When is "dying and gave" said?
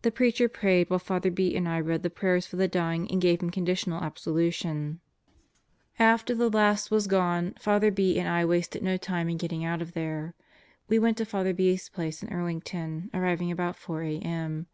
2.68-3.42